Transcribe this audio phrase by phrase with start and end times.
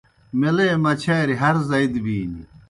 [0.39, 2.41] میلے مچھاری ہر زائی دہ بِینیْ